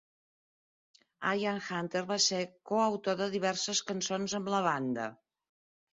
Ian 1.41 1.59
Hunter 1.65 2.03
va 2.13 2.17
ser 2.27 2.41
coautor 2.71 3.19
de 3.23 3.31
diverses 3.39 3.83
cançons 3.91 4.37
amb 4.39 4.51
la 4.55 4.67
banda. 4.73 5.07